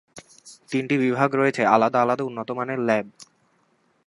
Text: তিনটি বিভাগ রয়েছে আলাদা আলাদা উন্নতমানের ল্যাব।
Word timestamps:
তিনটি 0.69 0.95
বিভাগ 0.97 1.29
রয়েছে 1.35 1.61
আলাদা 1.65 1.97
আলাদা 2.01 2.23
উন্নতমানের 2.23 2.79
ল্যাব। 2.79 3.05